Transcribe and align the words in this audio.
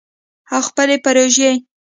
او 0.53 0.59
خپلې 0.67 0.97
پروژې 1.05 1.51